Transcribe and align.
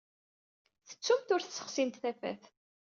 Tettumt 0.87 1.33
ur 1.35 1.41
tessexsimt 1.41 1.97
tafat. 2.03 2.41